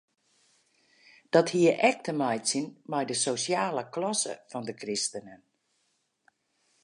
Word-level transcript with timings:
Dat 1.35 1.51
hie 1.57 1.73
ek 1.89 1.99
te 2.07 2.13
meitsjen 2.21 2.65
mei 2.93 3.03
de 3.09 3.17
sosjale 3.25 3.83
klasse 3.95 4.33
fan 4.51 4.63
de 4.69 4.73
kristenen. 4.81 5.39